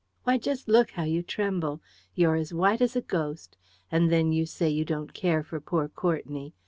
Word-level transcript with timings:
Why, 0.23 0.39
just 0.39 0.67
look 0.67 0.89
how 0.89 1.03
you 1.03 1.21
tremble! 1.21 1.79
You're 2.15 2.33
as 2.35 2.55
white 2.55 2.81
as 2.81 2.95
a 2.95 3.01
ghost! 3.01 3.55
And 3.91 4.11
then 4.11 4.31
you 4.31 4.47
say 4.47 4.67
you 4.67 4.83
don't 4.83 5.13
care 5.13 5.43
for 5.43 5.59
poor 5.59 5.87
Courtenay! 5.89 6.53